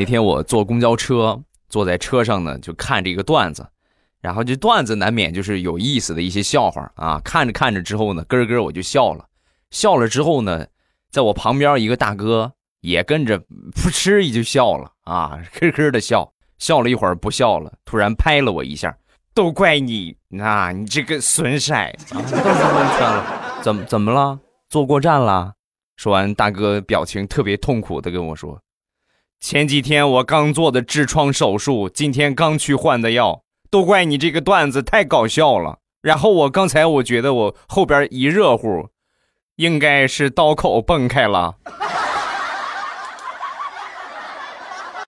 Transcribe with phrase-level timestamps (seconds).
[0.00, 1.38] 那天我坐公交车，
[1.68, 3.68] 坐在车上呢，就看这个段子，
[4.22, 7.20] 然后这段子难免就是有意思的一些笑话啊。
[7.22, 9.26] 看着看着之后呢，咯咯我就笑了，
[9.70, 10.66] 笑了之后呢，
[11.10, 12.50] 在我旁边一个大哥
[12.80, 13.38] 也跟着
[13.74, 18.96] 噗嗤一就笑了啊，咯咯的笑，笑了一会儿不笑了，突然拍了我一下，
[19.34, 21.74] 都怪你，那你这个损色，
[23.60, 24.40] 怎么怎么了？
[24.70, 25.52] 坐过站了？
[25.96, 28.58] 说完，大哥表情特别痛苦的跟我说。
[29.40, 33.40] 前几天我刚做的痔疮手术，今天刚去换的药，
[33.70, 35.78] 都怪你这个段子太搞笑了。
[36.02, 38.90] 然后我刚才我觉得我后边一热乎，
[39.56, 41.56] 应该是刀口崩开了。